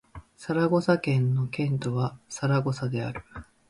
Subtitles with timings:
[0.35, 3.23] サラゴサ県の県都はサラゴサである